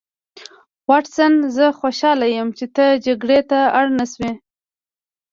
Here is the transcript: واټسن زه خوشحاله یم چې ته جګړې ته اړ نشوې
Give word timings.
واټسن 0.89 1.31
زه 1.55 1.65
خوشحاله 1.79 2.27
یم 2.35 2.49
چې 2.57 2.65
ته 2.75 2.85
جګړې 3.05 3.39
ته 3.49 3.59
اړ 3.79 3.85
نشوې 3.99 4.31